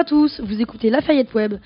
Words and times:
À 0.00 0.04
tous, 0.04 0.40
vous 0.40 0.62
écoutez 0.62 0.88
Lafayette 0.88 1.34
Web. 1.34 1.56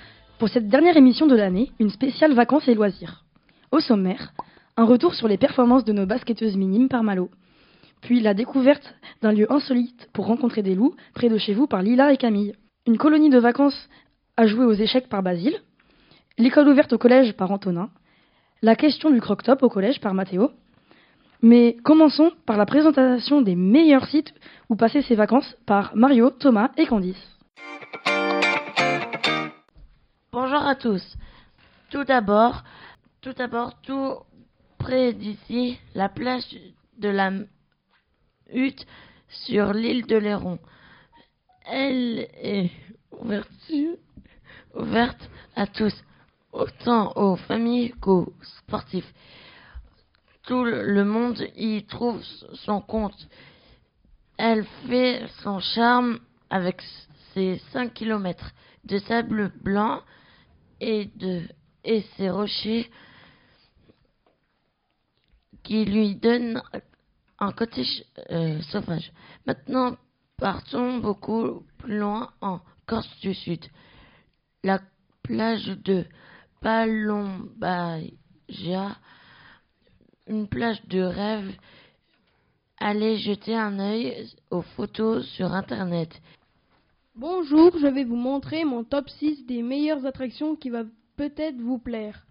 Pour 0.41 0.49
cette 0.49 0.67
dernière 0.67 0.97
émission 0.97 1.29
de 1.29 1.37
l'année, 1.37 1.71
une 1.79 1.91
spéciale 1.91 2.33
vacances 2.33 2.67
et 2.67 2.75
loisirs. 2.75 3.25
Au 3.71 3.79
sommaire, 3.79 4.33
un 4.77 4.83
retour 4.83 5.15
sur 5.15 5.29
les 5.29 5.39
performances 5.39 5.85
de 5.85 5.93
nos 5.93 6.05
basketteuses 6.05 6.57
minimes 6.57 6.89
par 6.89 7.05
Malo. 7.05 7.31
Puis 8.01 8.19
la 8.19 8.35
découverte 8.35 8.97
d'un 9.23 9.31
lieu 9.31 9.47
insolite 9.53 10.09
pour 10.13 10.27
rencontrer 10.27 10.63
des 10.65 10.75
loups 10.75 10.97
près 11.15 11.29
de 11.29 11.39
chez 11.39 11.55
vous 11.55 11.69
par 11.69 11.81
Lila 11.81 12.13
et 12.13 12.17
Camille. 12.17 12.57
Une 12.89 12.99
colonie 12.99 13.31
de 13.31 13.39
vacances 13.39 13.89
à 14.37 14.49
jouer 14.49 14.65
aux 14.65 14.73
échecs 14.73 15.09
par 15.09 15.23
Basile. 15.23 15.61
L'école 16.37 16.67
ouverte 16.67 16.93
au 16.93 16.99
collège 16.99 17.35
par 17.35 17.53
Antonin. 17.53 17.89
La 18.63 18.75
question 18.75 19.11
du 19.11 19.21
croque-top 19.21 19.63
au 19.63 19.69
collège 19.69 20.01
par 20.01 20.13
Mathéo. 20.13 20.51
Mais 21.41 21.77
commençons 21.85 22.33
par 22.47 22.57
la 22.57 22.67
présentation 22.67 23.43
des 23.43 23.55
meilleurs 23.55 24.07
sites 24.07 24.35
où 24.71 24.75
passer 24.75 25.03
ses 25.03 25.15
vacances 25.15 25.57
par 25.67 25.95
Mario, 25.95 26.31
Thomas 26.31 26.73
et 26.77 26.87
Candice. 26.87 27.34
Bonjour 30.55 30.69
à 30.69 30.77
tous. 30.77 31.17
Tout 31.91 32.05
d'abord, 32.05 32.63
tout 33.23 33.33
d'abord, 33.33 33.75
tout 33.83 34.19
près 34.79 35.13
d'ici, 35.13 35.81
la 35.97 36.09
plage 36.09 36.45
de 36.97 37.09
la 37.09 37.33
hutte 38.53 38.87
sur 39.47 39.73
l'île 39.73 40.07
de 40.07 40.15
Léron. 40.15 40.61
Elle 41.67 42.29
est 42.41 42.71
ouverte, 43.11 43.51
ouverte 44.77 45.29
à 45.57 45.67
tous, 45.67 45.93
autant 46.53 47.13
aux 47.17 47.35
familles 47.35 47.93
qu'aux 48.01 48.33
sportifs. 48.59 49.13
Tout 50.45 50.63
le 50.63 51.05
monde 51.05 51.45
y 51.57 51.85
trouve 51.85 52.23
son 52.65 52.81
compte. 52.81 53.27
Elle 54.39 54.65
fait 54.87 55.27
son 55.43 55.59
charme 55.59 56.21
avec 56.49 56.81
ses 57.33 57.61
5 57.73 57.93
kilomètres 57.93 58.53
de 58.85 58.99
sable 58.99 59.51
blanc 59.61 60.01
et, 60.81 61.07
de, 61.17 61.43
et 61.85 62.03
ses 62.17 62.31
rochers 62.31 62.91
qui 65.63 65.85
lui 65.85 66.15
donnent 66.17 66.63
un 67.39 67.53
côté 67.53 67.85
euh, 68.31 68.61
sauvage. 68.63 69.13
Maintenant, 69.47 69.97
partons 70.37 70.99
beaucoup 70.99 71.65
plus 71.79 71.99
loin 71.99 72.31
en 72.41 72.61
Corse 72.87 73.19
du 73.21 73.35
Sud. 73.35 73.65
La 74.63 74.81
plage 75.23 75.67
de 75.67 76.05
Palombagia, 76.61 78.09
une 80.27 80.49
plage 80.49 80.85
de 80.87 81.03
rêve. 81.03 81.53
Allez 82.79 83.19
jeter 83.19 83.55
un 83.57 83.79
œil 83.79 84.29
aux 84.51 84.63
photos 84.63 85.27
sur 85.31 85.53
Internet. 85.53 86.11
Bonjour, 87.17 87.79
je 87.79 87.87
vais 87.87 88.03
vous 88.03 88.17
montrer 88.17 88.65
mon 88.65 88.83
top 88.83 89.09
6 89.09 89.47
des 89.47 89.63
meilleures 89.63 90.05
attractions 90.05 90.57
qui 90.57 90.69
va 90.69 90.83
peut-être 91.17 91.61
vous 91.61 91.79
plaire. 91.79 92.27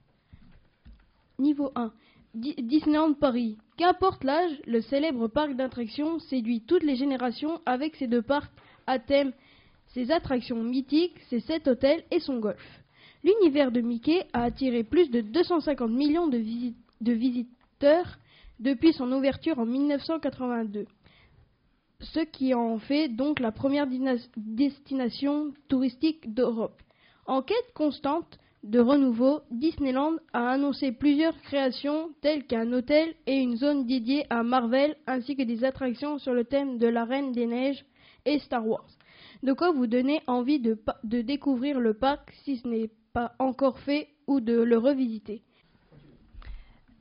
Niveau 1.39 1.71
1. 1.75 1.93
Disneyland 2.35 3.13
Paris. 3.13 3.57
Qu'importe 3.77 4.25
l'âge, 4.25 4.51
le 4.67 4.81
célèbre 4.81 5.29
parc 5.29 5.55
d'attractions 5.55 6.19
séduit 6.19 6.59
toutes 6.59 6.83
les 6.83 6.97
générations 6.97 7.61
avec 7.65 7.95
ses 7.95 8.07
deux 8.07 8.21
parcs 8.21 8.51
à 8.85 8.99
thème, 8.99 9.31
ses 9.93 10.11
attractions 10.11 10.61
mythiques, 10.61 11.17
ses 11.29 11.39
sept 11.39 11.65
hôtels 11.69 12.03
et 12.11 12.19
son 12.19 12.39
golf. 12.39 12.83
L'univers 13.23 13.71
de 13.71 13.79
Mickey 13.79 14.27
a 14.33 14.43
attiré 14.43 14.83
plus 14.83 15.09
de 15.09 15.21
250 15.21 15.89
millions 15.89 16.27
de, 16.27 16.39
visiteurs 16.99 18.17
depuis 18.59 18.91
son 18.91 19.09
ouverture 19.13 19.59
en 19.59 19.65
1982 19.65 20.87
ce 22.03 22.19
qui 22.19 22.53
en 22.53 22.79
fait 22.79 23.09
donc 23.09 23.39
la 23.39 23.51
première 23.51 23.87
destination 24.37 25.53
touristique 25.67 26.33
d'Europe. 26.33 26.81
En 27.25 27.41
quête 27.41 27.73
constante 27.73 28.39
de 28.63 28.79
renouveau, 28.79 29.41
Disneyland 29.51 30.13
a 30.31 30.49
annoncé 30.49 30.91
plusieurs 30.91 31.39
créations 31.41 32.09
telles 32.21 32.45
qu'un 32.45 32.71
hôtel 32.71 33.13
et 33.27 33.37
une 33.37 33.57
zone 33.57 33.85
dédiée 33.85 34.25
à 34.29 34.43
Marvel 34.43 34.95
ainsi 35.07 35.35
que 35.35 35.43
des 35.43 35.63
attractions 35.63 36.17
sur 36.17 36.33
le 36.33 36.45
thème 36.45 36.77
de 36.77 36.87
la 36.87 37.03
Reine 37.03 37.31
des 37.31 37.45
Neiges 37.45 37.83
et 38.25 38.39
Star 38.39 38.65
Wars. 38.65 38.87
De 39.41 39.51
quoi 39.51 39.71
vous 39.71 39.87
donner 39.87 40.21
envie 40.27 40.59
de, 40.59 40.77
de 41.03 41.21
découvrir 41.21 41.79
le 41.79 41.93
parc 41.93 42.31
si 42.43 42.57
ce 42.57 42.67
n'est 42.67 42.89
pas 43.11 43.33
encore 43.39 43.79
fait 43.79 44.07
ou 44.27 44.39
de 44.39 44.61
le 44.61 44.77
revisiter? 44.77 45.41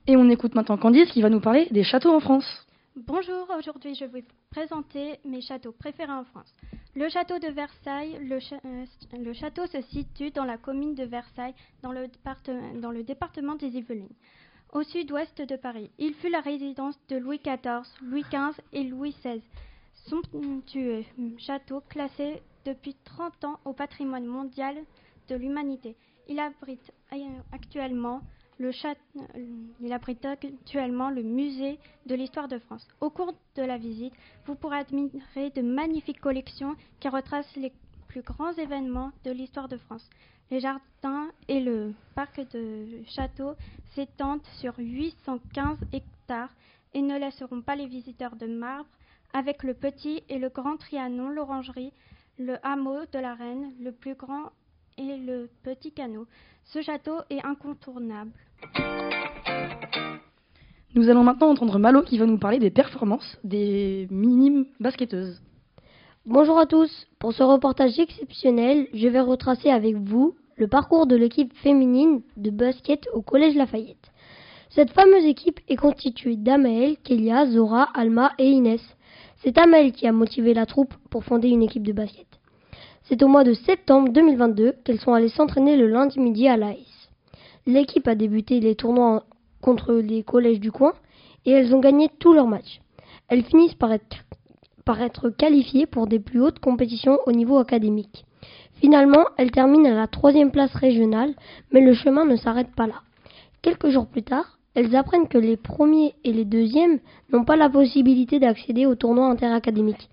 Et 0.08 0.16
on 0.16 0.28
écoute 0.28 0.56
maintenant 0.56 0.76
Candice 0.76 1.10
qui 1.12 1.22
va 1.22 1.30
nous 1.30 1.40
parler 1.40 1.68
des 1.70 1.84
châteaux 1.84 2.12
en 2.12 2.18
France. 2.18 2.66
Bonjour, 2.94 3.48
aujourd'hui 3.56 3.94
je 3.94 4.04
vais 4.04 4.20
vous 4.20 4.26
présenter 4.50 5.18
mes 5.24 5.40
châteaux 5.40 5.72
préférés 5.72 6.12
en 6.12 6.24
France. 6.24 6.54
Le 6.94 7.08
château 7.08 7.38
de 7.38 7.48
Versailles, 7.48 8.18
euh, 8.30 8.84
le, 9.18 9.32
château 9.32 9.66
se 9.66 9.80
situe 9.80 10.30
dans 10.30 10.44
la 10.44 10.58
commune 10.58 10.94
de 10.94 11.04
Versailles, 11.04 11.54
dans 11.82 11.90
le, 11.90 12.08
dans 12.82 12.90
le 12.90 13.02
département 13.02 13.54
des 13.54 13.68
Yvelines, 13.68 14.12
au 14.74 14.82
sud-ouest 14.82 15.40
de 15.40 15.56
Paris. 15.56 15.90
Il 15.96 16.12
fut 16.16 16.28
la 16.28 16.40
résidence 16.40 16.98
de 17.08 17.16
Louis 17.16 17.38
XIV, 17.42 17.88
Louis 18.02 18.24
XV 18.30 18.60
et 18.74 18.84
Louis 18.84 19.16
XVI. 19.24 19.40
Somptueux 19.94 21.04
château 21.38 21.80
classé 21.88 22.42
depuis 22.66 22.94
30 23.04 23.44
ans 23.44 23.60
au 23.64 23.72
patrimoine 23.72 24.26
mondial 24.26 24.76
de 25.30 25.36
l'humanité. 25.36 25.96
Il 26.28 26.38
abrite 26.38 26.92
euh, 27.14 27.16
actuellement 27.52 28.20
le 28.58 28.70
il 29.80 29.92
abrite 29.92 30.24
actuellement 30.24 31.10
le 31.10 31.22
musée 31.22 31.78
de 32.06 32.14
l'histoire 32.14 32.48
de 32.48 32.58
France. 32.58 32.86
Au 33.00 33.10
cours 33.10 33.34
de 33.56 33.62
la 33.62 33.78
visite, 33.78 34.14
vous 34.46 34.54
pourrez 34.54 34.78
admirer 34.78 35.50
de 35.54 35.62
magnifiques 35.62 36.20
collections 36.20 36.76
qui 37.00 37.08
retracent 37.08 37.56
les 37.56 37.72
plus 38.08 38.22
grands 38.22 38.52
événements 38.52 39.12
de 39.24 39.30
l'histoire 39.30 39.68
de 39.68 39.76
France. 39.78 40.08
Les 40.50 40.60
jardins 40.60 41.30
et 41.48 41.60
le 41.60 41.94
parc 42.14 42.40
de 42.52 43.02
château 43.06 43.54
s'étendent 43.94 44.46
sur 44.60 44.74
815 44.78 45.78
hectares 45.92 46.54
et 46.94 47.00
ne 47.00 47.18
laisseront 47.18 47.62
pas 47.62 47.74
les 47.74 47.86
visiteurs 47.86 48.36
de 48.36 48.46
marbre 48.46 48.88
avec 49.32 49.62
le 49.62 49.72
petit 49.72 50.22
et 50.28 50.38
le 50.38 50.50
grand 50.50 50.76
Trianon, 50.76 51.30
l'orangerie, 51.30 51.92
le 52.38 52.56
hameau 52.66 53.00
de 53.12 53.18
la 53.18 53.34
Reine, 53.34 53.72
le 53.80 53.92
plus 53.92 54.14
grand 54.14 54.52
et 55.10 55.18
le 55.18 55.48
petit 55.62 55.92
canot. 55.92 56.26
Ce 56.64 56.80
château 56.80 57.16
est 57.30 57.44
incontournable. 57.44 58.30
Nous 60.94 61.08
allons 61.08 61.24
maintenant 61.24 61.50
entendre 61.50 61.78
Malo 61.78 62.02
qui 62.02 62.18
va 62.18 62.26
nous 62.26 62.38
parler 62.38 62.58
des 62.58 62.70
performances 62.70 63.38
des 63.42 64.06
minimes 64.10 64.66
basketteuses. 64.78 65.42
Bonjour 66.26 66.58
à 66.58 66.66
tous. 66.66 67.06
Pour 67.18 67.32
ce 67.32 67.42
reportage 67.42 67.98
exceptionnel, 67.98 68.86
je 68.92 69.08
vais 69.08 69.20
retracer 69.20 69.70
avec 69.70 69.96
vous 69.96 70.36
le 70.56 70.68
parcours 70.68 71.06
de 71.06 71.16
l'équipe 71.16 71.52
féminine 71.54 72.22
de 72.36 72.50
basket 72.50 73.08
au 73.12 73.22
Collège 73.22 73.56
Lafayette. 73.56 74.12
Cette 74.70 74.90
fameuse 74.90 75.24
équipe 75.24 75.60
est 75.68 75.76
constituée 75.76 76.36
d'Amael, 76.36 76.96
Kélia, 77.02 77.46
Zora, 77.46 77.88
Alma 77.94 78.32
et 78.38 78.48
Inès. 78.48 78.80
C'est 79.42 79.58
Amael 79.58 79.92
qui 79.92 80.06
a 80.06 80.12
motivé 80.12 80.54
la 80.54 80.66
troupe 80.66 80.94
pour 81.10 81.24
fonder 81.24 81.48
une 81.48 81.62
équipe 81.62 81.86
de 81.86 81.92
basket. 81.92 82.31
C'est 83.04 83.22
au 83.24 83.28
mois 83.28 83.42
de 83.42 83.52
septembre 83.52 84.10
2022 84.10 84.74
qu'elles 84.84 85.00
sont 85.00 85.12
allées 85.12 85.28
s'entraîner 85.28 85.76
le 85.76 85.88
lundi 85.88 86.20
midi 86.20 86.46
à 86.46 86.56
l'AIS. 86.56 86.86
L'équipe 87.66 88.06
a 88.06 88.14
débuté 88.14 88.60
les 88.60 88.76
tournois 88.76 89.24
contre 89.60 89.94
les 89.94 90.22
collèges 90.22 90.60
du 90.60 90.70
coin 90.70 90.92
et 91.44 91.50
elles 91.50 91.74
ont 91.74 91.80
gagné 91.80 92.08
tous 92.20 92.32
leurs 92.32 92.46
matchs. 92.46 92.80
Elles 93.28 93.44
finissent 93.44 93.74
par 93.74 93.92
être, 93.92 95.30
qualifiées 95.30 95.86
pour 95.86 96.06
des 96.06 96.20
plus 96.20 96.40
hautes 96.40 96.60
compétitions 96.60 97.18
au 97.26 97.32
niveau 97.32 97.58
académique. 97.58 98.24
Finalement, 98.74 99.24
elles 99.36 99.50
terminent 99.50 99.90
à 99.90 99.94
la 99.94 100.06
troisième 100.06 100.52
place 100.52 100.74
régionale, 100.74 101.34
mais 101.72 101.80
le 101.80 101.94
chemin 101.94 102.24
ne 102.24 102.36
s'arrête 102.36 102.74
pas 102.74 102.86
là. 102.86 103.02
Quelques 103.62 103.88
jours 103.88 104.06
plus 104.06 104.22
tard, 104.22 104.58
elles 104.74 104.94
apprennent 104.96 105.28
que 105.28 105.38
les 105.38 105.56
premiers 105.56 106.14
et 106.24 106.32
les 106.32 106.44
deuxièmes 106.44 107.00
n'ont 107.32 107.44
pas 107.44 107.56
la 107.56 107.68
possibilité 107.68 108.38
d'accéder 108.38 108.86
au 108.86 108.94
tournoi 108.94 109.26
interacadémique. 109.26 110.08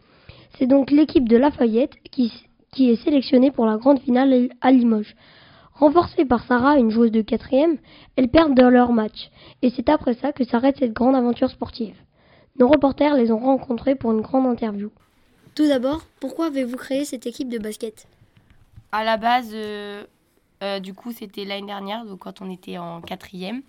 C'est 0.57 0.67
donc 0.67 0.91
l'équipe 0.91 1.27
de 1.27 1.37
Lafayette 1.37 1.93
qui, 2.11 2.31
qui 2.71 2.89
est 2.89 3.03
sélectionnée 3.03 3.51
pour 3.51 3.65
la 3.65 3.77
grande 3.77 3.99
finale 3.99 4.49
à 4.61 4.71
Limoges. 4.71 5.15
Renforcées 5.73 6.25
par 6.25 6.45
Sarah, 6.45 6.77
une 6.77 6.91
joueuse 6.91 7.11
de 7.11 7.21
quatrième, 7.21 7.77
elles 8.17 8.27
perdent 8.27 8.55
dans 8.55 8.69
leur 8.69 8.91
match, 8.91 9.29
et 9.61 9.69
c'est 9.69 9.87
après 9.87 10.13
ça 10.13 10.33
que 10.33 10.43
s'arrête 10.43 10.77
cette 10.77 10.93
grande 10.93 11.15
aventure 11.15 11.49
sportive. 11.49 11.95
Nos 12.59 12.67
reporters 12.67 13.15
les 13.15 13.31
ont 13.31 13.39
rencontrés 13.39 13.95
pour 13.95 14.11
une 14.11 14.19
grande 14.19 14.45
interview. 14.45 14.91
Tout 15.55 15.67
d'abord, 15.67 16.01
pourquoi 16.19 16.47
avez-vous 16.47 16.75
créé 16.75 17.05
cette 17.05 17.25
équipe 17.25 17.49
de 17.49 17.57
basket? 17.57 18.07
À 18.91 19.05
la 19.05 19.15
base, 19.17 19.51
euh, 19.53 20.03
euh, 20.63 20.79
du 20.79 20.93
coup, 20.93 21.13
c'était 21.13 21.45
l'année 21.45 21.67
dernière, 21.67 22.05
donc 22.05 22.19
quand 22.19 22.41
on 22.41 22.51
était 22.51 22.77
en 22.77 23.01
quatrième. 23.01 23.61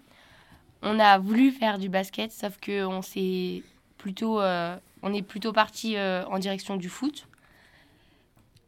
On 0.83 0.99
a 0.99 1.19
voulu 1.19 1.53
faire 1.53 1.79
du 1.79 1.89
basket, 1.89 2.33
sauf 2.33 2.57
que 2.59 2.85
on 2.85 3.03
s'est 3.03 3.63
plutôt, 3.99 4.41
euh, 4.41 4.77
on 5.03 5.13
est 5.13 5.23
plutôt 5.23 5.53
parti 5.53 5.97
en 5.99 6.39
direction 6.39 6.77
du 6.77 6.89
foot. 6.89 7.29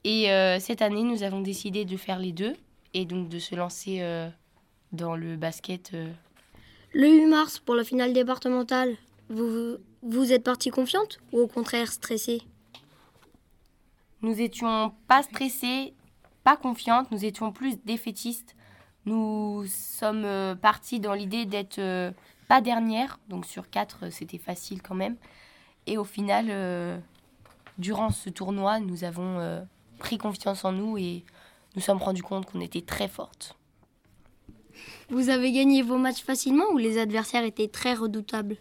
Et 0.05 0.27
cette 0.61 0.83
année, 0.83 1.05
nous 1.05 1.23
avons 1.23 1.41
décidé 1.41 1.85
de 1.85 1.97
faire 1.97 2.19
les 2.19 2.33
deux 2.33 2.55
et 2.95 3.05
donc 3.05 3.29
de 3.29 3.39
se 3.39 3.55
lancer 3.55 3.99
euh, 4.01 4.29
dans 4.93 5.17
le 5.17 5.37
basket. 5.37 5.93
Euh. 5.95 6.11
Le 6.93 7.09
8 7.09 7.27
mars 7.27 7.59
pour 7.59 7.75
la 7.75 7.85
finale 7.85 8.13
départementale, 8.13 8.97
vous, 9.29 9.77
vous 10.03 10.33
êtes 10.33 10.45
partie 10.45 10.71
confiante 10.71 11.21
ou 11.33 11.41
au 11.41 11.47
contraire 11.47 11.91
stressée? 11.91 12.43
Nous 14.21 14.41
étions 14.41 14.93
pas 15.09 15.23
stressés 15.23 15.95
pas 16.45 16.57
confiantes, 16.57 17.09
nous 17.13 17.25
étions 17.25 17.53
plus 17.53 17.77
défaitistes. 17.85 18.57
Nous 19.07 19.65
sommes 19.69 20.25
euh, 20.25 20.57
partis 20.57 20.99
dans 20.99 21.15
l'idée 21.15 21.47
d'être 21.47 21.79
euh, 21.79 22.11
pas 22.49 22.61
dernière, 22.61 23.21
donc 23.29 23.47
sur 23.47 23.71
quatre, 23.71 24.07
euh, 24.07 24.11
c'était 24.11 24.39
facile 24.39 24.83
quand 24.83 24.97
même. 24.97 25.17
Et 25.87 25.99
au 25.99 26.05
final, 26.05 26.47
euh, 26.49 26.99
durant 27.79 28.11
ce 28.11 28.29
tournoi, 28.29 28.81
nous 28.81 29.05
avons 29.05 29.39
euh, 29.39 29.61
pris 30.03 30.19
confiance 30.19 30.65
en 30.65 30.73
nous 30.73 30.99
et 30.99 31.25
nous 31.77 31.81
sommes 31.81 32.03
rendus 32.03 32.25
compte 32.25 32.45
qu'on 32.45 32.61
était 32.61 32.83
très 32.83 33.07
fortes. 33.07 33.57
Vous 35.09 35.29
avez 35.29 35.53
gagné 35.53 35.83
vos 35.83 35.97
matchs 35.97 36.25
facilement 36.25 36.65
ou 36.73 36.79
les 36.79 36.99
adversaires 36.99 37.45
étaient 37.45 37.69
très 37.69 37.95
redoutables? 37.95 38.57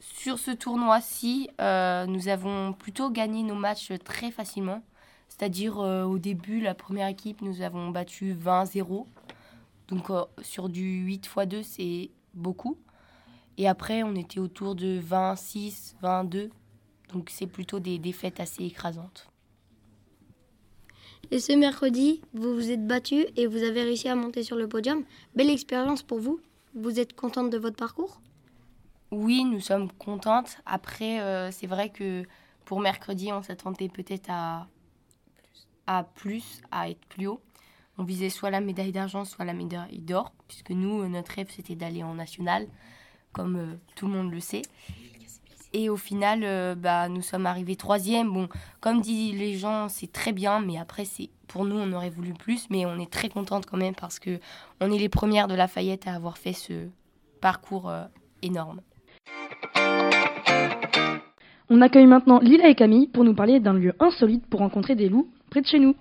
Sur 0.00 0.38
ce 0.38 0.50
tournoi-ci, 0.50 1.50
euh, 1.60 2.06
nous 2.06 2.28
avons 2.28 2.72
plutôt 2.72 3.10
gagné 3.10 3.42
nos 3.42 3.54
matchs 3.54 3.92
très 4.02 4.30
facilement. 4.30 4.82
C'est-à-dire 5.28 5.78
euh, 5.78 6.04
au 6.04 6.18
début, 6.18 6.60
la 6.60 6.74
première 6.74 7.08
équipe, 7.08 7.42
nous 7.42 7.60
avons 7.60 7.90
battu 7.90 8.34
20-0. 8.34 9.04
Donc 9.88 10.08
euh, 10.08 10.24
sur 10.40 10.70
du 10.70 11.04
8 11.04 11.26
x 11.26 11.46
2, 11.46 11.62
c'est 11.62 12.10
beaucoup. 12.32 12.78
Et 13.58 13.68
après, 13.68 14.02
on 14.02 14.14
était 14.14 14.40
autour 14.40 14.74
de 14.74 14.98
26, 15.02 15.96
22. 16.00 16.50
Donc 17.12 17.28
c'est 17.30 17.46
plutôt 17.46 17.78
des 17.78 17.98
défaites 17.98 18.40
assez 18.40 18.64
écrasantes. 18.64 19.28
Et 21.30 21.40
ce 21.40 21.52
mercredi, 21.52 22.20
vous 22.32 22.54
vous 22.54 22.70
êtes 22.70 22.86
battu 22.86 23.26
et 23.36 23.46
vous 23.46 23.62
avez 23.62 23.82
réussi 23.82 24.08
à 24.08 24.14
monter 24.14 24.42
sur 24.42 24.56
le 24.56 24.68
podium. 24.68 25.04
Belle 25.34 25.50
expérience 25.50 26.02
pour 26.02 26.20
vous. 26.20 26.40
Vous 26.74 27.00
êtes 27.00 27.14
contente 27.14 27.50
de 27.50 27.58
votre 27.58 27.76
parcours? 27.76 28.20
Oui, 29.10 29.44
nous 29.44 29.60
sommes 29.60 29.90
contentes. 29.92 30.58
Après, 30.66 31.20
euh, 31.20 31.50
c'est 31.50 31.66
vrai 31.66 31.90
que 31.90 32.24
pour 32.64 32.80
mercredi, 32.80 33.32
on 33.32 33.42
s'attendait 33.42 33.88
peut-être 33.88 34.28
à, 34.28 34.68
à 35.86 36.04
plus, 36.04 36.60
à 36.70 36.90
être 36.90 37.04
plus 37.06 37.26
haut. 37.26 37.40
On 37.96 38.04
visait 38.04 38.28
soit 38.28 38.50
la 38.50 38.60
médaille 38.60 38.92
d'argent, 38.92 39.24
soit 39.24 39.44
la 39.44 39.52
médaille 39.52 40.00
d'or, 40.00 40.32
puisque 40.48 40.70
nous, 40.70 41.02
euh, 41.02 41.08
notre 41.08 41.32
rêve, 41.32 41.48
c'était 41.50 41.76
d'aller 41.76 42.02
en 42.02 42.14
national, 42.14 42.66
comme 43.32 43.56
euh, 43.56 43.74
tout 43.94 44.06
le 44.08 44.12
monde 44.14 44.32
le 44.32 44.40
sait. 44.40 44.62
Et 45.76 45.90
au 45.90 45.96
final, 45.96 46.42
euh, 46.44 46.76
bah, 46.76 47.08
nous 47.08 47.20
sommes 47.20 47.46
arrivés 47.46 47.74
troisième. 47.74 48.32
Bon, 48.32 48.48
comme 48.80 49.00
disent 49.00 49.36
les 49.36 49.54
gens, 49.54 49.88
c'est 49.88 50.10
très 50.10 50.32
bien, 50.32 50.60
mais 50.60 50.78
après, 50.78 51.04
c'est 51.04 51.30
pour 51.48 51.64
nous, 51.64 51.76
on 51.76 51.92
aurait 51.92 52.10
voulu 52.10 52.32
plus, 52.32 52.70
mais 52.70 52.86
on 52.86 52.96
est 53.00 53.10
très 53.10 53.28
contente 53.28 53.66
quand 53.66 53.76
même 53.76 53.96
parce 53.96 54.20
que 54.20 54.38
on 54.80 54.92
est 54.92 54.98
les 54.98 55.08
premières 55.08 55.48
de 55.48 55.56
Lafayette 55.56 56.06
à 56.06 56.14
avoir 56.14 56.38
fait 56.38 56.52
ce 56.52 56.86
parcours 57.40 57.90
euh, 57.90 58.04
énorme. 58.40 58.82
On 61.68 61.80
accueille 61.80 62.06
maintenant 62.06 62.38
Lila 62.38 62.68
et 62.68 62.76
Camille 62.76 63.08
pour 63.08 63.24
nous 63.24 63.34
parler 63.34 63.58
d'un 63.58 63.74
lieu 63.74 63.94
insolite 63.98 64.46
pour 64.46 64.60
rencontrer 64.60 64.94
des 64.94 65.08
loups 65.08 65.28
près 65.50 65.60
de 65.60 65.66
chez 65.66 65.80
nous. 65.80 65.96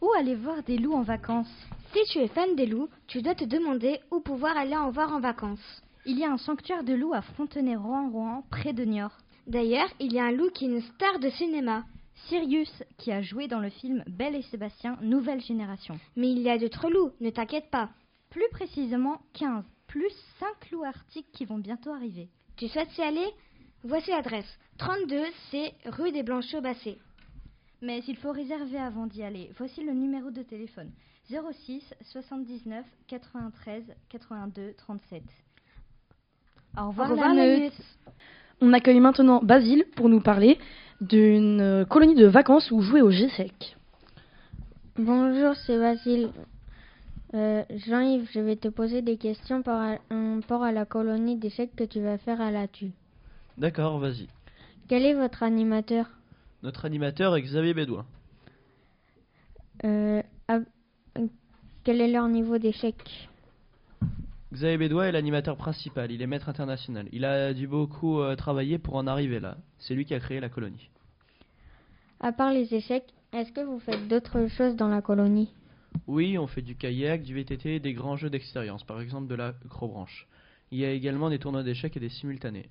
Où 0.00 0.12
aller 0.16 0.36
voir 0.36 0.62
des 0.62 0.78
loups 0.78 0.94
en 0.94 1.02
vacances? 1.02 1.52
Si 1.92 1.98
tu 2.12 2.20
es 2.20 2.28
fan 2.28 2.54
des 2.54 2.66
loups, 2.66 2.88
tu 3.08 3.20
dois 3.20 3.34
te 3.34 3.44
demander 3.44 3.98
où 4.12 4.20
pouvoir 4.20 4.56
aller 4.56 4.76
en 4.76 4.92
voir 4.92 5.12
en 5.12 5.18
vacances. 5.18 5.82
Il 6.06 6.18
y 6.18 6.24
a 6.24 6.32
un 6.32 6.38
sanctuaire 6.38 6.82
de 6.82 6.94
loups 6.94 7.12
à 7.12 7.20
Fontenay-Rohan-Rohan, 7.20 8.44
près 8.50 8.72
de 8.72 8.84
Niort. 8.84 9.18
D'ailleurs, 9.46 9.90
il 10.00 10.12
y 10.14 10.18
a 10.18 10.24
un 10.24 10.32
loup 10.32 10.48
qui 10.48 10.64
est 10.64 10.68
une 10.68 10.80
star 10.80 11.18
de 11.18 11.28
cinéma. 11.28 11.84
Sirius, 12.26 12.72
qui 12.96 13.12
a 13.12 13.20
joué 13.20 13.48
dans 13.48 13.60
le 13.60 13.68
film 13.68 14.02
Belle 14.06 14.34
et 14.34 14.42
Sébastien, 14.42 14.96
Nouvelle 15.02 15.42
Génération. 15.42 15.98
Mais 16.16 16.30
il 16.30 16.38
y 16.40 16.48
a 16.48 16.56
d'autres 16.56 16.88
loups, 16.88 17.12
ne 17.20 17.28
t'inquiète 17.28 17.70
pas. 17.70 17.90
Plus 18.30 18.48
précisément 18.50 19.20
15, 19.34 19.64
plus 19.88 20.12
5 20.38 20.70
loups 20.70 20.84
arctiques 20.84 21.30
qui 21.32 21.44
vont 21.44 21.58
bientôt 21.58 21.90
arriver. 21.90 22.28
Tu 22.56 22.68
souhaites 22.68 22.96
y 22.96 23.02
aller? 23.02 23.28
Voici 23.84 24.10
l'adresse. 24.10 24.58
32, 24.78 25.22
c'est 25.50 25.74
rue 25.84 26.12
des 26.12 26.22
Blanchots-Bassés. 26.22 26.98
Mais 27.82 28.02
il 28.08 28.16
faut 28.16 28.32
réserver 28.32 28.78
avant 28.78 29.06
d'y 29.06 29.22
aller. 29.22 29.50
Voici 29.58 29.82
le 29.84 29.92
numéro 29.92 30.30
de 30.30 30.42
téléphone 30.42 30.92
06 31.28 31.94
79 32.04 32.86
93 33.06 33.84
82 34.08 34.74
37. 34.78 35.22
Au 36.78 36.88
revoir, 36.88 37.08
Au 37.08 37.12
revoir, 37.12 37.34
la 37.34 37.46
la 37.46 37.52
meute. 37.52 37.62
meute. 37.64 37.72
On 38.60 38.72
accueille 38.72 39.00
maintenant 39.00 39.40
Basile 39.42 39.84
pour 39.96 40.08
nous 40.08 40.20
parler 40.20 40.58
d'une 41.00 41.60
euh, 41.60 41.84
colonie 41.84 42.14
de 42.14 42.26
vacances 42.26 42.70
où 42.70 42.80
jouer 42.82 43.00
au 43.02 43.10
G-Sec. 43.10 43.76
Bonjour, 44.98 45.54
c'est 45.56 45.78
Basile. 45.78 46.30
Euh, 47.34 47.62
Jean-Yves, 47.70 48.28
je 48.32 48.40
vais 48.40 48.56
te 48.56 48.68
poser 48.68 49.02
des 49.02 49.16
questions 49.16 49.62
par 49.62 49.96
rapport 50.10 50.62
à 50.62 50.72
la 50.72 50.84
colonie 50.84 51.36
d'échecs 51.36 51.74
que 51.76 51.84
tu 51.84 52.00
vas 52.00 52.18
faire 52.18 52.40
à 52.40 52.50
la 52.50 52.66
TU. 52.68 52.90
D'accord, 53.56 53.98
vas-y. 53.98 54.28
Quel 54.88 55.04
est 55.06 55.14
votre 55.14 55.42
animateur? 55.42 56.06
Notre 56.62 56.84
animateur 56.84 57.36
est 57.36 57.42
Xavier 57.42 57.72
Bédouin. 57.72 58.04
Euh, 59.84 60.22
à- 60.48 60.58
Quel 61.84 62.00
est 62.02 62.08
leur 62.10 62.28
niveau 62.28 62.58
d'échecs 62.58 63.28
Xavier 64.52 64.78
Bédouin 64.78 65.04
est 65.04 65.12
l'animateur 65.12 65.56
principal, 65.56 66.10
il 66.10 66.20
est 66.22 66.26
maître 66.26 66.48
international. 66.48 67.08
Il 67.12 67.24
a 67.24 67.54
dû 67.54 67.68
beaucoup 67.68 68.18
euh, 68.18 68.34
travailler 68.34 68.78
pour 68.78 68.96
en 68.96 69.06
arriver 69.06 69.38
là. 69.38 69.56
C'est 69.78 69.94
lui 69.94 70.04
qui 70.04 70.12
a 70.12 70.18
créé 70.18 70.40
la 70.40 70.48
colonie. 70.48 70.90
À 72.18 72.32
part 72.32 72.52
les 72.52 72.74
échecs, 72.74 73.14
est-ce 73.32 73.52
que 73.52 73.60
vous 73.60 73.78
faites 73.78 74.08
d'autres 74.08 74.48
choses 74.48 74.74
dans 74.74 74.88
la 74.88 75.02
colonie? 75.02 75.54
Oui, 76.08 76.36
on 76.36 76.48
fait 76.48 76.62
du 76.62 76.74
kayak, 76.74 77.22
du 77.22 77.32
VTT 77.34 77.76
et 77.76 77.80
des 77.80 77.92
grands 77.92 78.16
jeux 78.16 78.28
d'expérience, 78.28 78.82
par 78.82 79.00
exemple 79.00 79.28
de 79.28 79.36
la 79.36 79.54
crobranche. 79.68 80.26
Il 80.72 80.78
y 80.78 80.84
a 80.84 80.90
également 80.90 81.30
des 81.30 81.38
tournois 81.38 81.62
d'échecs 81.62 81.96
et 81.96 82.00
des 82.00 82.08
simultanés. 82.08 82.66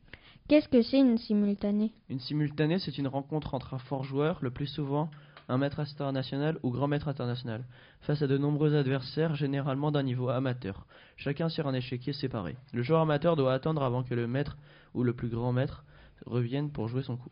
Qu'est-ce 0.49 0.67
que 0.67 0.81
c'est 0.81 0.99
une 0.99 1.17
simultanée? 1.17 1.93
Une 2.09 2.19
simultanée, 2.19 2.79
c'est 2.79 2.97
une 2.97 3.07
rencontre 3.07 3.53
entre 3.53 3.73
un 3.73 3.79
fort 3.79 4.03
joueur, 4.03 4.39
le 4.41 4.51
plus 4.51 4.67
souvent 4.67 5.09
un 5.49 5.57
maître 5.57 5.79
international 5.79 6.57
ou 6.63 6.69
grand 6.69 6.87
maître 6.87 7.07
international, 7.07 7.65
face 8.01 8.21
à 8.21 8.27
de 8.27 8.37
nombreux 8.37 8.75
adversaires, 8.75 9.35
généralement 9.35 9.91
d'un 9.91 10.03
niveau 10.03 10.29
amateur, 10.29 10.85
chacun 11.17 11.49
sur 11.49 11.67
un 11.67 11.73
échiquier 11.73 12.13
séparé. 12.13 12.55
Le 12.71 12.83
joueur 12.83 13.01
amateur 13.01 13.35
doit 13.35 13.53
attendre 13.53 13.83
avant 13.83 14.03
que 14.03 14.13
le 14.13 14.27
maître 14.27 14.57
ou 14.93 15.03
le 15.03 15.13
plus 15.13 15.27
grand 15.27 15.51
maître 15.51 15.83
revienne 16.25 16.69
pour 16.71 16.87
jouer 16.87 17.03
son 17.03 17.17
coup. 17.17 17.31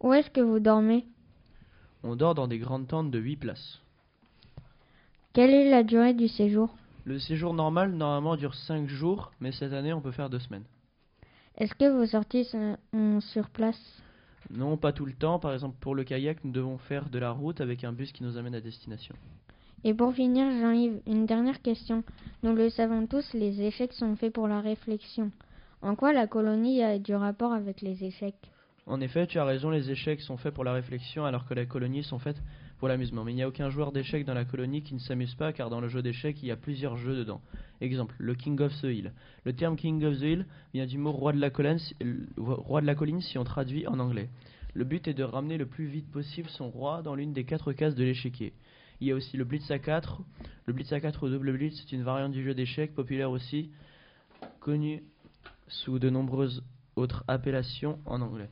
Où 0.00 0.12
est-ce 0.12 0.30
que 0.30 0.40
vous 0.40 0.60
dormez? 0.60 1.04
On 2.02 2.14
dort 2.14 2.34
dans 2.34 2.46
des 2.46 2.58
grandes 2.58 2.86
tentes 2.86 3.10
de 3.10 3.18
8 3.18 3.36
places. 3.36 3.80
Quelle 5.32 5.50
est 5.50 5.70
la 5.70 5.82
durée 5.82 6.14
du 6.14 6.28
séjour? 6.28 6.74
Le 7.04 7.18
séjour 7.18 7.52
normal, 7.52 7.92
normalement, 7.92 8.36
dure 8.36 8.54
5 8.54 8.88
jours, 8.88 9.32
mais 9.40 9.52
cette 9.52 9.72
année, 9.72 9.92
on 9.92 10.00
peut 10.00 10.12
faire 10.12 10.30
2 10.30 10.38
semaines. 10.38 10.64
Est-ce 11.56 11.74
que 11.74 11.90
vos 11.90 12.06
sorties 12.06 12.44
sont 12.44 12.76
sur 13.20 13.48
place? 13.50 13.80
Non, 14.50 14.76
pas 14.76 14.92
tout 14.92 15.06
le 15.06 15.12
temps. 15.12 15.38
Par 15.38 15.52
exemple, 15.52 15.76
pour 15.80 15.94
le 15.94 16.04
kayak, 16.04 16.44
nous 16.44 16.52
devons 16.52 16.78
faire 16.78 17.08
de 17.08 17.18
la 17.18 17.30
route 17.30 17.60
avec 17.60 17.84
un 17.84 17.92
bus 17.92 18.12
qui 18.12 18.22
nous 18.22 18.36
amène 18.36 18.54
à 18.54 18.60
destination. 18.60 19.14
Et 19.84 19.94
pour 19.94 20.14
finir, 20.14 20.50
Jean-Yves, 20.50 21.00
une 21.06 21.26
dernière 21.26 21.62
question. 21.62 22.02
Nous 22.42 22.54
le 22.54 22.70
savons 22.70 23.06
tous, 23.06 23.34
les 23.34 23.62
échecs 23.62 23.92
sont 23.92 24.16
faits 24.16 24.32
pour 24.32 24.48
la 24.48 24.60
réflexion. 24.60 25.30
En 25.82 25.94
quoi 25.94 26.12
la 26.12 26.26
colonie 26.26 26.82
a 26.82 26.98
du 26.98 27.14
rapport 27.14 27.52
avec 27.52 27.82
les 27.82 28.04
échecs? 28.04 28.50
En 28.88 29.00
effet, 29.00 29.26
tu 29.26 29.40
as 29.40 29.44
raison, 29.44 29.70
les 29.70 29.90
échecs 29.90 30.20
sont 30.20 30.36
faits 30.36 30.54
pour 30.54 30.62
la 30.62 30.72
réflexion 30.72 31.24
alors 31.24 31.44
que 31.44 31.54
les 31.54 31.66
colonies 31.66 32.04
sont 32.04 32.20
faites 32.20 32.40
pour 32.78 32.86
l'amusement. 32.86 33.24
Mais 33.24 33.32
il 33.32 33.34
n'y 33.34 33.42
a 33.42 33.48
aucun 33.48 33.68
joueur 33.68 33.90
d'échecs 33.90 34.24
dans 34.24 34.32
la 34.32 34.44
colonie 34.44 34.82
qui 34.82 34.94
ne 34.94 35.00
s'amuse 35.00 35.34
pas 35.34 35.52
car 35.52 35.70
dans 35.70 35.80
le 35.80 35.88
jeu 35.88 36.02
d'échecs, 36.02 36.40
il 36.40 36.46
y 36.46 36.52
a 36.52 36.56
plusieurs 36.56 36.96
jeux 36.96 37.16
dedans. 37.16 37.40
Exemple, 37.80 38.14
le 38.18 38.36
King 38.36 38.60
of 38.60 38.72
the 38.80 38.84
Hill. 38.84 39.12
Le 39.44 39.52
terme 39.54 39.74
King 39.74 40.04
of 40.04 40.18
the 40.18 40.22
Hill 40.22 40.46
vient 40.72 40.86
du 40.86 40.98
mot 40.98 41.10
roi 41.10 41.32
de 41.32 41.40
la 41.40 41.50
colline, 41.50 41.78
euh, 42.00 42.26
roi 42.36 42.80
de 42.80 42.86
la 42.86 42.94
colline 42.94 43.20
si 43.20 43.38
on 43.38 43.44
traduit 43.44 43.88
en 43.88 43.98
anglais. 43.98 44.30
Le 44.72 44.84
but 44.84 45.08
est 45.08 45.14
de 45.14 45.24
ramener 45.24 45.58
le 45.58 45.66
plus 45.66 45.86
vite 45.86 46.08
possible 46.12 46.48
son 46.48 46.70
roi 46.70 47.02
dans 47.02 47.16
l'une 47.16 47.32
des 47.32 47.44
quatre 47.44 47.72
cases 47.72 47.96
de 47.96 48.04
l'échiquier. 48.04 48.52
Il 49.00 49.08
y 49.08 49.10
a 49.10 49.16
aussi 49.16 49.36
le 49.36 49.44
Blitz 49.44 49.68
à 49.72 49.80
4. 49.80 50.22
Le 50.66 50.72
Blitz 50.72 50.92
à 50.92 51.00
4 51.00 51.26
ou 51.26 51.28
double 51.28 51.54
Blitz 51.54 51.80
est 51.80 51.92
une 51.92 52.04
variante 52.04 52.32
du 52.32 52.44
jeu 52.44 52.54
d'échecs 52.54 52.94
populaire 52.94 53.32
aussi, 53.32 53.72
connue 54.60 55.02
sous 55.66 55.98
de 55.98 56.08
nombreuses 56.08 56.62
autres 56.94 57.24
appellations 57.26 57.98
en 58.06 58.20
anglais. 58.20 58.48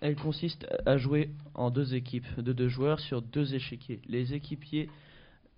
Elle 0.00 0.16
consiste 0.16 0.66
à 0.86 0.96
jouer 0.96 1.30
en 1.54 1.70
deux 1.70 1.94
équipes 1.94 2.40
de 2.40 2.52
deux 2.52 2.68
joueurs 2.68 3.00
sur 3.00 3.20
deux 3.20 3.54
échiquiers, 3.54 4.00
les 4.06 4.32
équipiers 4.32 4.88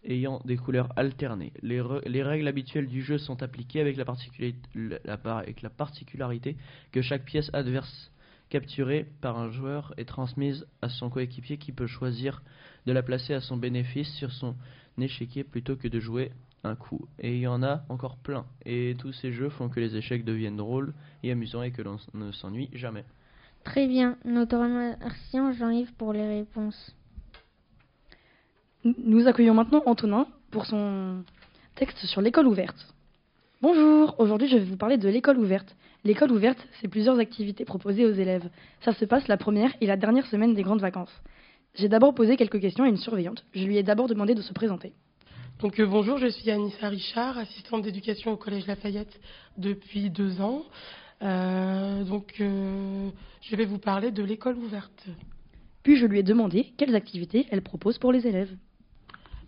ayant 0.04 0.40
des 0.44 0.56
couleurs 0.56 0.88
alternées. 0.96 1.52
Les, 1.62 1.80
règles 1.80 2.48
habituelles 2.48 2.88
du 2.88 3.02
jeu 3.02 3.18
sont 3.18 3.42
appliquées 3.42 3.80
avec 3.80 3.96
la, 3.96 5.14
avec 5.38 5.62
la 5.62 5.70
particularité 5.70 6.56
que 6.90 7.02
chaque 7.02 7.24
pièce 7.24 7.50
adverse 7.52 8.10
capturée 8.48 9.06
par 9.20 9.38
un 9.38 9.50
joueur 9.50 9.94
est 9.96 10.04
transmise 10.04 10.66
à 10.82 10.88
son 10.88 11.08
coéquipier 11.08 11.56
qui 11.56 11.72
peut 11.72 11.86
choisir 11.86 12.42
de 12.86 12.92
la 12.92 13.02
placer 13.02 13.32
à 13.32 13.40
son 13.40 13.56
bénéfice 13.56 14.12
sur 14.16 14.32
son 14.32 14.56
échiquier 14.98 15.44
plutôt 15.44 15.76
que 15.76 15.88
de 15.88 16.00
jouer 16.00 16.32
un 16.64 16.74
coup. 16.74 17.08
Et 17.18 17.36
il 17.36 17.40
y 17.40 17.46
en 17.46 17.62
a 17.62 17.84
encore 17.88 18.16
plein. 18.16 18.44
Et 18.66 18.94
tous 18.98 19.12
ces 19.12 19.32
jeux 19.32 19.48
font 19.50 19.68
que 19.68 19.80
les 19.80 19.96
échecs 19.96 20.24
deviennent 20.24 20.56
drôles 20.56 20.92
et 21.22 21.30
amusants 21.30 21.62
et 21.62 21.70
que 21.70 21.82
l'on 21.82 21.96
ne 22.14 22.32
s'ennuie 22.32 22.68
jamais. 22.72 23.04
Très 23.64 23.86
bien, 23.86 24.16
nous 24.24 24.44
te 24.44 24.56
remercions 24.56 25.52
Jean-Yves 25.52 25.92
pour 25.94 26.12
les 26.12 26.26
réponses. 26.26 26.94
Nous 28.84 29.28
accueillons 29.28 29.54
maintenant 29.54 29.82
Antonin 29.86 30.26
pour 30.50 30.66
son 30.66 31.22
texte 31.76 31.98
sur 32.06 32.20
l'école 32.20 32.48
ouverte. 32.48 32.92
Bonjour, 33.60 34.16
aujourd'hui 34.18 34.48
je 34.48 34.56
vais 34.56 34.64
vous 34.64 34.76
parler 34.76 34.98
de 34.98 35.08
l'école 35.08 35.38
ouverte. 35.38 35.76
L'école 36.02 36.32
ouverte, 36.32 36.58
c'est 36.80 36.88
plusieurs 36.88 37.20
activités 37.20 37.64
proposées 37.64 38.04
aux 38.04 38.12
élèves. 38.12 38.48
Ça 38.84 38.92
se 38.92 39.04
passe 39.04 39.28
la 39.28 39.36
première 39.36 39.72
et 39.80 39.86
la 39.86 39.96
dernière 39.96 40.26
semaine 40.26 40.54
des 40.54 40.64
grandes 40.64 40.80
vacances. 40.80 41.22
J'ai 41.76 41.88
d'abord 41.88 42.14
posé 42.14 42.36
quelques 42.36 42.60
questions 42.60 42.82
à 42.82 42.88
une 42.88 42.96
surveillante. 42.96 43.44
Je 43.54 43.64
lui 43.64 43.76
ai 43.76 43.84
d'abord 43.84 44.08
demandé 44.08 44.34
de 44.34 44.42
se 44.42 44.52
présenter. 44.52 44.92
Donc 45.60 45.78
euh, 45.78 45.86
bonjour, 45.86 46.18
je 46.18 46.26
suis 46.26 46.50
Anissa 46.50 46.88
Richard, 46.88 47.38
assistante 47.38 47.82
d'éducation 47.82 48.32
au 48.32 48.36
Collège 48.36 48.66
Lafayette 48.66 49.20
depuis 49.56 50.10
deux 50.10 50.40
ans. 50.40 50.64
Euh, 51.22 52.04
donc 52.04 52.34
euh, 52.40 53.10
je 53.42 53.56
vais 53.56 53.64
vous 53.64 53.78
parler 53.78 54.10
de 54.10 54.22
l'école 54.22 54.56
ouverte. 54.56 55.06
Puis 55.82 55.96
je 55.96 56.06
lui 56.06 56.18
ai 56.18 56.22
demandé 56.22 56.72
quelles 56.76 56.94
activités 56.94 57.46
elle 57.50 57.62
propose 57.62 57.98
pour 57.98 58.12
les 58.12 58.26
élèves. 58.26 58.54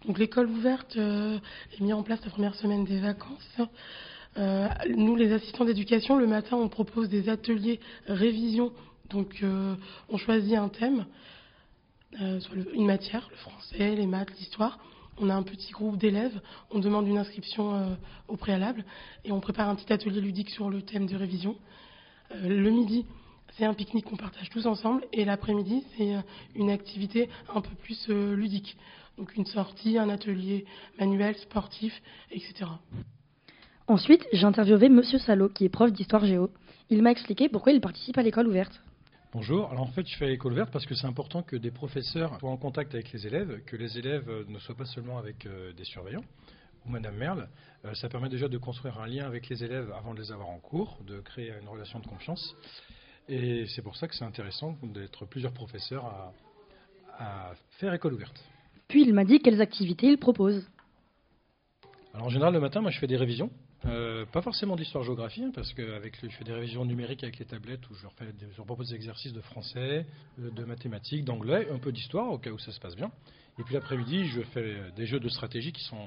Donc 0.07 0.19
l'école 0.19 0.49
ouverte 0.49 0.97
euh, 0.97 1.39
est 1.73 1.81
mise 1.81 1.93
en 1.95 2.03
place 2.03 2.25
la 2.25 2.31
première 2.31 2.55
semaine 2.55 2.85
des 2.85 3.01
vacances. 3.01 3.59
Nous, 4.89 5.15
les 5.15 5.33
assistants 5.33 5.65
d'éducation, 5.65 6.19
le 6.19 6.27
matin, 6.27 6.57
on 6.57 6.69
propose 6.69 7.09
des 7.09 7.29
ateliers 7.29 7.79
révision. 8.09 8.73
Donc 9.11 9.45
on 10.09 10.17
choisit 10.17 10.57
un 10.57 10.69
thème, 10.69 11.07
soit 12.19 12.57
le- 12.57 12.75
une 12.75 12.87
matière, 12.87 13.29
le 13.31 13.37
français, 13.37 13.95
les 13.95 14.07
maths, 14.07 14.31
l'histoire. 14.37 14.81
On 15.19 15.31
a 15.31 15.35
un 15.35 15.43
petit 15.43 15.71
groupe 15.73 15.97
d'élèves, 15.97 16.41
on 16.71 16.81
demande 16.81 17.07
une 17.07 17.19
inscription 17.19 17.75
euh, 17.75 17.95
au 18.29 18.37
préalable 18.37 18.85
et 19.25 19.33
on 19.33 19.41
prépare 19.41 19.69
un 19.69 19.77
petit 19.77 19.93
atelier 19.93 20.21
ludique 20.21 20.51
sur 20.51 20.71
le 20.71 20.83
thème 20.83 21.07
de 21.07 21.17
révision. 21.17 21.57
Euh, 22.33 22.49
le 22.49 22.71
midi, 22.71 23.07
c'est 23.57 23.65
un 23.65 23.75
pique-nique 23.75 24.07
qu'on 24.07 24.17
partage 24.17 24.51
tous 24.51 24.67
ensemble 24.67 25.05
et 25.13 25.25
l'après-midi, 25.25 25.85
c'est 25.97 26.17
euh, 26.17 26.21
une 26.57 26.71
activité 26.71 27.29
un 27.55 27.61
peu 27.61 27.75
plus 27.83 28.09
ludique. 28.09 28.77
Donc 29.17 29.37
une 29.37 29.47
sortie, 29.47 29.97
un 29.99 30.09
atelier 30.09 30.65
manuel, 30.99 31.37
sportif, 31.37 31.93
etc. 32.33 32.65
Ensuite, 33.87 34.27
j'ai 34.33 34.45
interviewé 34.45 34.89
Monsieur 34.89 35.19
Salo, 35.19 35.49
qui 35.49 35.65
est 35.67 35.69
prof 35.69 35.93
d'histoire 35.93 36.25
géo. 36.25 36.51
Il 36.91 37.03
m'a 37.03 37.13
expliqué 37.13 37.49
pourquoi 37.49 37.73
il 37.73 37.81
participe 37.81 38.19
à 38.19 38.23
l'école 38.23 38.49
ouverte. 38.49 38.83
Bonjour, 39.35 39.69
alors 39.73 39.83
en 39.83 39.91
fait 39.91 40.07
je 40.07 40.17
fais 40.17 40.29
l'école 40.29 40.53
ouverte 40.53 40.71
parce 40.71 40.87
que 40.87 40.95
c'est 40.95 41.09
important 41.09 41.43
que 41.43 41.57
des 41.57 41.73
professeurs 41.73 42.39
soient 42.39 42.51
en 42.53 42.57
contact 42.57 42.95
avec 42.95 43.11
les 43.11 43.27
élèves, 43.27 43.65
que 43.65 43.75
les 43.75 43.99
élèves 43.99 44.29
euh, 44.29 44.45
ne 44.47 44.61
soient 44.61 44.77
pas 44.77 44.85
seulement 44.85 45.19
avec 45.19 45.45
euh, 45.47 45.73
des 45.73 45.83
surveillants 45.83 46.23
ou 46.87 46.91
Madame 46.91 47.17
Merle. 47.17 47.49
Euh, 47.85 47.93
ça 47.95 48.09
permet 48.09 48.29
déjà 48.29 48.47
de 48.47 48.57
construire 48.59 49.01
un 49.01 49.09
lien 49.09 49.27
avec 49.27 49.49
les 49.49 49.65
élèves 49.65 49.93
avant 49.99 50.15
de 50.15 50.21
les 50.21 50.31
avoir 50.31 50.49
en 50.51 50.61
cours, 50.61 51.01
de 51.05 51.19
créer 51.19 51.53
une 51.61 51.69
relation 51.69 51.99
de 51.99 52.07
confiance. 52.07 52.55
Et 53.29 53.67
c'est 53.75 53.83
pour 53.83 53.97
ça 53.97 54.07
que 54.07 54.15
c'est 54.15 54.25
intéressant 54.25 54.79
d'être 54.85 55.27
plusieurs 55.27 55.53
professeurs 55.53 56.05
à, 56.05 56.33
à 57.19 57.55
faire 57.81 57.93
école 57.93 58.15
ouverte. 58.15 58.41
Puis 58.87 59.03
il 59.03 59.13
m'a 59.13 59.25
dit 59.25 59.41
quelles 59.41 59.61
activités 59.61 60.07
il 60.07 60.19
propose. 60.19 60.65
Alors 62.13 62.27
en 62.27 62.31
général 62.31 62.53
le 62.55 62.61
matin 62.61 62.83
moi 62.83 62.93
je 62.93 63.01
fais 63.01 63.09
des 63.09 63.17
révisions. 63.17 63.51
Euh, 63.87 64.25
pas 64.33 64.41
forcément 64.41 64.77
d'histoire-géographie, 64.77 65.45
hein, 65.45 65.53
parce 65.55 65.73
que 65.75 65.95
avec 65.95 66.21
le- 66.23 66.31
je 66.31 66.37
fais 66.37 66.45
des 66.45 66.53
révisions 66.55 66.87
numériques 66.87 67.23
avec 67.23 67.39
les 67.39 67.45
tablettes 67.45 67.89
où 67.91 67.95
je 67.95 68.03
leur, 68.03 68.13
fais 68.15 68.33
des- 68.33 68.51
je 68.51 68.57
leur 68.57 68.65
propose 68.65 68.89
des 68.89 68.95
exercices 68.95 69.35
de 69.35 69.43
français, 69.43 70.07
euh, 70.41 70.51
de 70.51 70.65
mathématiques, 70.65 71.25
d'anglais, 71.25 71.69
un 71.71 71.79
peu 71.79 71.93
d'histoire 71.93 72.31
au 72.33 72.39
cas 72.39 72.51
où 72.51 72.59
ça 72.59 72.73
se 72.73 72.81
passe 72.81 72.97
bien. 72.97 73.11
Et 73.59 73.63
puis 73.63 73.75
l'après-midi, 73.75 74.25
je 74.29 74.41
fais 74.41 74.61
euh, 74.63 74.91
des 74.97 75.05
jeux 75.05 75.21
de 75.21 75.29
stratégie 75.29 75.73
qui 75.73 75.85
sont 75.85 75.99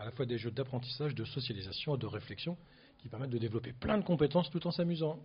à 0.00 0.04
la 0.06 0.12
fois 0.12 0.24
des 0.24 0.38
jeux 0.38 0.50
d'apprentissage, 0.50 1.14
de 1.14 1.24
socialisation 1.24 1.96
et 1.96 1.98
de 1.98 2.06
réflexion 2.06 2.56
qui 3.02 3.08
permettent 3.08 3.30
de 3.30 3.38
développer 3.38 3.72
plein 3.78 3.98
de 3.98 4.04
compétences 4.04 4.50
tout 4.50 4.66
en 4.66 4.70
s'amusant. 4.70 5.18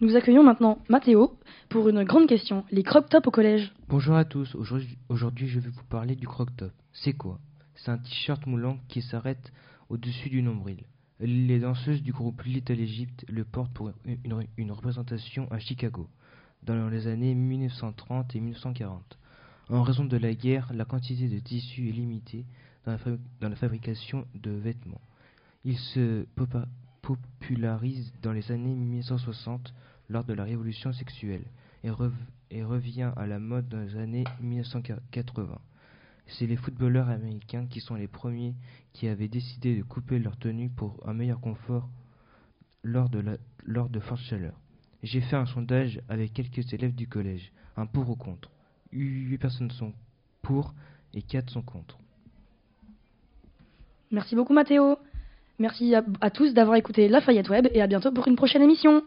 Nous 0.00 0.16
accueillons 0.16 0.42
maintenant 0.42 0.80
Mathéo 0.90 1.38
pour 1.70 1.88
une 1.88 2.04
grande 2.04 2.28
question. 2.28 2.64
Les 2.70 2.82
crop 2.82 3.08
tops 3.08 3.26
au 3.26 3.30
collège. 3.30 3.72
Bonjour 3.88 4.16
à 4.16 4.26
tous, 4.26 4.54
aujourd'hui 4.54 4.98
aujourd'hui, 5.08 5.48
je 5.48 5.60
vais 5.60 5.70
vous 5.70 5.84
parler 5.84 6.14
du 6.14 6.26
croc-top. 6.26 6.72
C'est 6.92 7.14
quoi? 7.14 7.38
C'est 7.84 7.90
un 7.90 7.98
t-shirt 7.98 8.46
moulant 8.46 8.78
qui 8.88 9.02
s'arrête 9.02 9.52
au-dessus 9.90 10.30
du 10.30 10.40
nombril. 10.40 10.84
Les 11.20 11.60
danseuses 11.60 12.02
du 12.02 12.12
groupe 12.12 12.40
Little 12.44 12.80
Egypt 12.80 13.26
le 13.28 13.44
portent 13.44 13.74
pour 13.74 13.92
une, 14.56 14.72
représentation 14.72 15.46
à 15.52 15.58
Chicago, 15.58 16.08
dans 16.62 16.88
les 16.88 17.06
années 17.08 17.34
1930 17.34 18.36
et 18.36 18.40
1940. 18.40 19.18
En 19.68 19.82
raison 19.82 20.06
de 20.06 20.16
la 20.16 20.32
guerre, 20.32 20.72
la 20.72 20.86
quantité 20.86 21.28
de 21.28 21.38
tissu 21.40 21.90
est 21.90 21.92
limitée 21.92 22.46
dans 22.86 22.96
la, 23.50 23.56
fabrication 23.56 24.26
de 24.34 24.52
vêtements. 24.52 25.02
Il 25.66 25.76
se 25.76 26.24
popularise 27.02 28.14
dans 28.22 28.32
les 28.32 28.50
années 28.50 28.74
1960 28.74 29.74
lors 30.08 30.24
de 30.24 30.32
la 30.32 30.44
révolution 30.44 30.94
sexuelle 30.94 31.44
et 31.82 32.62
revient 32.62 33.12
à 33.14 33.26
la 33.26 33.38
mode 33.38 33.68
dans 33.68 33.80
les 33.80 33.96
années 33.96 34.24
1980. 34.40 35.60
C'est 36.26 36.46
les 36.46 36.56
footballeurs 36.56 37.08
américains 37.08 37.66
qui 37.66 37.80
sont 37.80 37.94
les 37.94 38.08
premiers 38.08 38.54
qui 38.92 39.08
avaient 39.08 39.28
décidé 39.28 39.76
de 39.76 39.82
couper 39.82 40.18
leur 40.18 40.36
tenue 40.38 40.70
pour 40.70 40.96
un 41.06 41.14
meilleur 41.14 41.40
confort 41.40 41.88
lors 42.82 43.08
de, 43.08 43.18
la, 43.18 43.36
lors 43.64 43.88
de 43.88 44.00
fortes 44.00 44.22
chaleurs. 44.22 44.58
J'ai 45.02 45.20
fait 45.20 45.36
un 45.36 45.46
sondage 45.46 46.00
avec 46.08 46.32
quelques 46.32 46.72
élèves 46.72 46.94
du 46.94 47.08
collège, 47.08 47.52
un 47.76 47.86
pour 47.86 48.08
ou 48.08 48.16
contre? 48.16 48.50
8 48.92 49.36
personnes 49.38 49.70
sont 49.70 49.92
pour 50.42 50.74
et 51.12 51.22
4 51.22 51.50
sont 51.50 51.62
contre. 51.62 51.98
Merci 54.10 54.34
beaucoup 54.34 54.54
Mathéo. 54.54 54.98
Merci 55.58 55.94
à, 55.94 56.04
à 56.20 56.30
tous 56.30 56.54
d'avoir 56.54 56.76
écouté 56.76 57.08
Lafayette 57.08 57.48
Web 57.48 57.68
et 57.72 57.82
à 57.82 57.86
bientôt 57.86 58.12
pour 58.12 58.28
une 58.28 58.36
prochaine 58.36 58.62
émission. 58.62 59.02